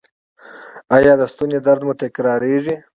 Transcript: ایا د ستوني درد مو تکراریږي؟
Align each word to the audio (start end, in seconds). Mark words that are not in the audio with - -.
ایا 0.95 1.13
د 1.19 1.23
ستوني 1.33 1.59
درد 1.65 1.81
مو 1.85 1.93
تکراریږي؟ 2.01 2.75